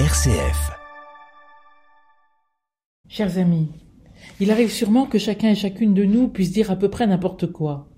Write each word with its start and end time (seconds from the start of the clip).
RCF. 0.00 0.72
Chers 3.08 3.38
amis, 3.38 3.68
il 4.40 4.50
arrive 4.50 4.72
sûrement 4.72 5.06
que 5.06 5.18
chacun 5.18 5.50
et 5.50 5.54
chacune 5.54 5.94
de 5.94 6.02
nous 6.02 6.26
puisse 6.26 6.50
dire 6.50 6.72
à 6.72 6.76
peu 6.76 6.90
près 6.90 7.06
n'importe 7.06 7.52
quoi, 7.52 7.88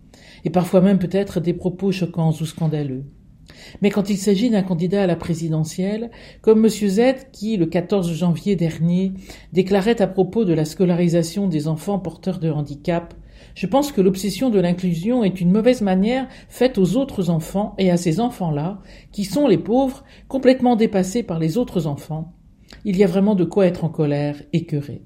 et 0.44 0.50
parfois 0.50 0.82
même 0.82 0.98
peut-être 0.98 1.40
des 1.40 1.54
propos 1.54 1.92
choquants 1.92 2.34
ou 2.38 2.44
scandaleux. 2.44 3.06
Mais 3.80 3.88
quand 3.88 4.10
il 4.10 4.18
s'agit 4.18 4.50
d'un 4.50 4.62
candidat 4.62 5.04
à 5.04 5.06
la 5.06 5.16
présidentielle, 5.16 6.10
comme 6.42 6.66
M. 6.66 6.68
Z 6.68 7.30
qui, 7.32 7.56
le 7.56 7.64
14 7.64 8.12
janvier 8.12 8.56
dernier, 8.56 9.14
déclarait 9.54 10.02
à 10.02 10.06
propos 10.06 10.44
de 10.44 10.52
la 10.52 10.66
scolarisation 10.66 11.48
des 11.48 11.66
enfants 11.66 11.98
porteurs 11.98 12.40
de 12.40 12.50
handicap 12.50 13.14
je 13.54 13.66
pense 13.66 13.92
que 13.92 14.00
l'obsession 14.00 14.50
de 14.50 14.60
l'inclusion 14.60 15.24
est 15.24 15.40
une 15.40 15.50
mauvaise 15.50 15.80
manière 15.80 16.28
faite 16.48 16.78
aux 16.78 16.96
autres 16.96 17.30
enfants 17.30 17.74
et 17.78 17.90
à 17.90 17.96
ces 17.96 18.20
enfants-là, 18.20 18.80
qui 19.12 19.24
sont 19.24 19.46
les 19.46 19.58
pauvres, 19.58 20.04
complètement 20.28 20.76
dépassés 20.76 21.22
par 21.22 21.38
les 21.38 21.56
autres 21.56 21.86
enfants. 21.86 22.34
Il 22.84 22.96
y 22.96 23.04
a 23.04 23.06
vraiment 23.06 23.34
de 23.34 23.44
quoi 23.44 23.66
être 23.66 23.84
en 23.84 23.88
colère, 23.88 24.42
écœuré. 24.52 25.02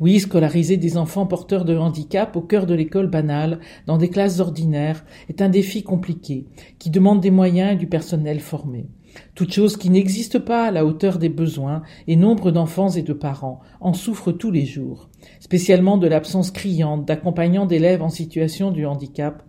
Oui, 0.00 0.18
scolariser 0.20 0.76
des 0.76 0.96
enfants 0.96 1.26
porteurs 1.26 1.64
de 1.64 1.76
handicap 1.76 2.34
au 2.36 2.40
cœur 2.40 2.66
de 2.66 2.74
l'école 2.74 3.08
banale, 3.08 3.60
dans 3.86 3.98
des 3.98 4.08
classes 4.08 4.40
ordinaires, 4.40 5.04
est 5.28 5.42
un 5.42 5.48
défi 5.48 5.82
compliqué, 5.82 6.46
qui 6.78 6.90
demande 6.90 7.20
des 7.20 7.30
moyens 7.30 7.74
et 7.74 7.76
du 7.76 7.86
personnel 7.86 8.40
formé. 8.40 8.88
Toute 9.34 9.52
chose 9.52 9.76
qui 9.76 9.90
n'existe 9.90 10.38
pas 10.38 10.66
à 10.66 10.70
la 10.70 10.84
hauteur 10.84 11.18
des 11.18 11.28
besoins, 11.28 11.82
et 12.06 12.16
nombre 12.16 12.50
d'enfants 12.50 12.90
et 12.90 13.02
de 13.02 13.12
parents 13.12 13.60
en 13.80 13.94
souffrent 13.94 14.32
tous 14.32 14.50
les 14.50 14.66
jours, 14.66 15.08
spécialement 15.40 15.98
de 15.98 16.06
l'absence 16.06 16.50
criante 16.50 17.06
d'accompagnants 17.06 17.66
d'élèves 17.66 18.02
en 18.02 18.08
situation 18.08 18.70
de 18.70 18.84
handicap 18.84 19.42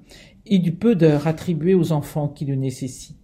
et 0.46 0.60
du 0.60 0.74
peu 0.74 0.96
d'heures 0.96 1.28
attribuées 1.28 1.76
aux 1.76 1.92
enfants 1.92 2.28
qui 2.28 2.46
le 2.46 2.56
nécessitent. 2.56 3.18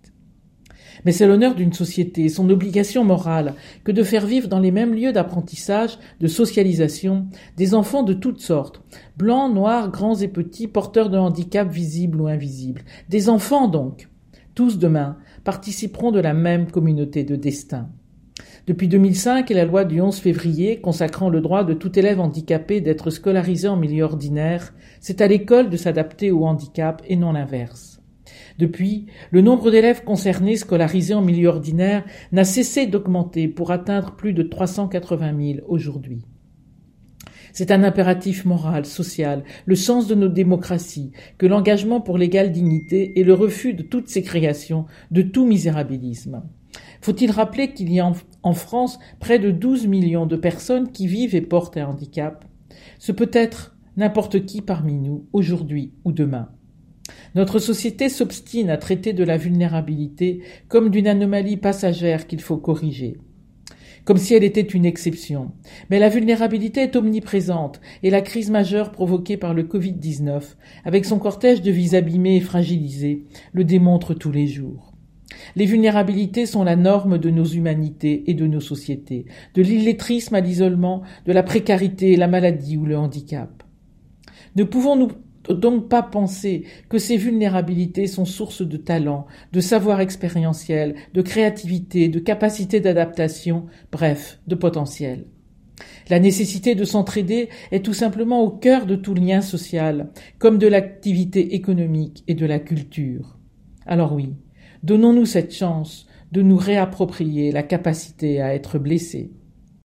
Mais 1.06 1.12
c'est 1.12 1.28
l'honneur 1.28 1.56
d'une 1.56 1.74
société, 1.74 2.30
son 2.30 2.50
obligation 2.50 3.04
morale, 3.04 3.56
que 3.84 3.92
de 3.92 4.04
faire 4.04 4.26
vivre 4.26 4.48
dans 4.48 4.60
les 4.60 4.72
mêmes 4.72 4.94
lieux 4.94 5.14
d'apprentissage, 5.14 5.98
de 6.20 6.28
socialisation, 6.28 7.28
des 7.58 7.74
enfants 7.74 8.04
de 8.04 8.14
toutes 8.14 8.42
sortes, 8.42 8.82
blancs, 9.18 9.54
noirs, 9.54 9.92
grands 9.92 10.18
et 10.18 10.28
petits, 10.28 10.68
porteurs 10.68 11.10
de 11.10 11.18
handicap 11.18 11.70
visibles 11.70 12.22
ou 12.22 12.28
invisibles, 12.28 12.84
des 13.08 13.30
enfants 13.30 13.68
donc, 13.68 14.10
tous 14.56 14.78
demain, 14.78 15.18
participeront 15.50 16.12
de 16.12 16.20
la 16.20 16.36
même 16.36 16.70
communauté 16.70 17.24
de 17.24 17.36
destin. 17.36 17.90
Depuis 18.68 18.88
2005 18.88 19.50
et 19.50 19.56
la 19.56 19.66
loi 19.66 19.84
du 19.84 20.00
11 20.00 20.16
février 20.16 20.80
consacrant 20.80 21.28
le 21.28 21.42
droit 21.42 21.64
de 21.64 21.74
tout 21.74 21.98
élève 21.98 22.20
handicapé 22.20 22.82
d'être 22.82 23.10
scolarisé 23.10 23.68
en 23.68 23.76
milieu 23.76 24.04
ordinaire, 24.04 24.76
c'est 25.00 25.22
à 25.22 25.28
l'école 25.28 25.72
de 25.72 25.76
s'adapter 25.76 26.30
au 26.30 26.46
handicap 26.46 27.02
et 27.08 27.16
non 27.16 27.32
l'inverse. 27.32 28.00
Depuis, 28.60 29.08
le 29.32 29.42
nombre 29.42 29.72
d'élèves 29.72 30.04
concernés 30.04 30.56
scolarisés 30.56 31.16
en 31.16 31.24
milieu 31.24 31.50
ordinaire 31.50 32.06
n'a 32.32 32.44
cessé 32.44 32.86
d'augmenter 32.86 33.48
pour 33.48 33.72
atteindre 33.72 34.16
plus 34.16 34.34
de 34.34 34.44
380 34.44 35.54
000 35.56 35.66
aujourd'hui. 35.68 36.22
C'est 37.54 37.72
un 37.72 37.84
impératif 37.84 38.46
moral, 38.46 38.86
social, 38.86 39.44
le 39.66 39.76
sens 39.76 40.08
de 40.08 40.16
nos 40.16 40.28
démocraties, 40.28 41.12
que 41.38 41.46
l'engagement 41.46 42.02
pour 42.02 42.18
l'égale 42.18 42.52
dignité 42.52 43.20
et 43.20 43.24
le 43.24 43.34
refus 43.34 43.74
de 43.74 43.84
toutes 43.84 44.10
ces 44.10 44.24
créations, 44.24 44.86
de 45.12 45.22
tout 45.22 45.46
misérabilisme. 45.46 46.44
Faut-il 47.02 47.32
rappeler 47.32 47.74
qu'il 47.74 47.92
y 47.92 48.00
a 48.00 48.12
en 48.44 48.54
France 48.54 49.00
près 49.20 49.40
de 49.40 49.52
12 49.52 49.88
millions 49.88 50.26
de 50.26 50.36
personnes 50.36 50.92
qui 50.92 51.08
vivent 51.08 51.36
et 51.36 51.42
portent 51.42 51.78
un 51.78 51.88
handicap? 51.88 52.46
Ce 53.00 53.12
peut 53.12 53.32
être 53.34 53.76
n'importe 53.98 54.46
qui 54.46 54.62
parmi 54.62 54.96
nous, 54.96 55.26
aujourd'hui 55.34 55.94
ou 56.06 56.12
demain. 56.12 56.50
Notre 57.36 57.60
société 57.60 58.10
s'obstine 58.10 58.70
à 58.70 58.78
traiter 58.78 59.14
de 59.14 59.24
la 59.24 59.38
vulnérabilité 59.38 60.42
comme 60.68 60.90
d'une 60.90 61.08
anomalie 61.08 61.58
passagère 61.58 62.28
qu'il 62.28 62.42
faut 62.42 62.58
corriger 62.58 63.18
comme 64.06 64.18
si 64.18 64.34
elle 64.34 64.44
était 64.44 64.62
une 64.62 64.86
exception. 64.86 65.52
Mais 65.90 66.00
la 66.00 66.10
vulnérabilité 66.10 66.82
est 66.82 66.96
omniprésente 66.96 67.82
et 68.04 68.10
la 68.10 68.22
crise 68.22 68.50
majeure 68.50 68.92
provoquée 68.92 69.38
par 69.38 69.54
le 69.54 69.64
Covid-19, 69.64 70.42
avec 70.86 71.06
son 71.06 71.20
cortège 71.20 71.62
de 71.62 71.72
vies 71.72 71.96
abîmées 71.96 72.38
et 72.38 72.42
fragilisées, 72.42 73.26
le 73.54 73.64
démontre 73.64 74.14
tous 74.14 74.32
les 74.32 74.48
jours. 74.48 74.94
Les 75.56 75.66
vulnérabilités 75.66 76.46
sont 76.46 76.64
la 76.64 76.76
norme 76.76 77.18
de 77.18 77.30
nos 77.30 77.46
humanités 77.46 78.24
et 78.28 78.34
de 78.34 78.48
nos 78.48 78.60
sociétés, 78.60 79.26
de 79.54 79.62
l'illettrisme 79.62 80.36
à 80.36 80.42
l'isolement, 80.42 81.04
de 81.26 81.32
la 81.32 81.44
précarité, 81.44 82.16
la 82.16 82.28
maladie 82.28 82.78
ou 82.78 82.86
le 82.86 82.98
handicap. 82.98 83.64
Ne 84.56 84.64
pouvons-nous 84.64 85.10
donc 85.48 85.90
pas 85.90 86.04
penser 86.04 86.66
que 86.90 86.98
ces 86.98 87.18
vulnérabilités 87.18 88.08
sont 88.08 88.26
source 88.26 88.62
de 88.62 88.78
talent, 88.78 89.26
de 89.54 89.62
savoir 89.62 90.02
expérientiel, 90.02 90.96
de 91.14 91.22
créativité, 91.22 92.10
de 92.10 92.20
capacité 92.20 92.80
d'adaptation, 92.80 93.66
bref, 93.92 94.40
de 94.48 94.56
potentiel. 94.56 95.26
La 96.10 96.20
nécessité 96.20 96.76
de 96.76 96.84
s'entraider 96.84 97.50
est 97.72 97.86
tout 97.86 97.94
simplement 97.94 98.42
au 98.42 98.50
cœur 98.50 98.86
de 98.86 98.96
tout 98.96 99.14
lien 99.14 99.42
social, 99.42 100.10
comme 100.38 100.58
de 100.58 100.68
l'activité 100.68 101.56
économique 101.56 102.24
et 102.28 102.36
de 102.36 102.46
la 102.46 102.60
culture. 102.60 103.38
Alors 103.86 104.14
oui, 104.14 104.34
donnons-nous 104.84 105.26
cette 105.26 105.54
chance 105.54 106.08
de 106.32 106.42
nous 106.42 106.58
réapproprier 106.58 107.52
la 107.52 107.64
capacité 107.64 108.42
à 108.42 108.54
être 108.54 108.78
blessés. 108.78 109.32